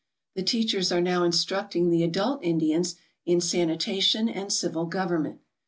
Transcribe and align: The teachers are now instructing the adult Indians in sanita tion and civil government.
The 0.33 0.41
teachers 0.41 0.91
are 0.91 0.99
now 0.99 1.23
instructing 1.23 1.91
the 1.91 2.01
adult 2.01 2.43
Indians 2.43 2.95
in 3.23 3.37
sanita 3.37 4.01
tion 4.01 4.27
and 4.29 4.51
civil 4.51 4.85
government. 4.87 5.41